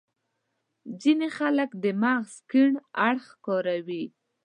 [1.01, 2.69] ځينې خلک د مغز کڼ
[3.07, 4.05] اړخ کاروي.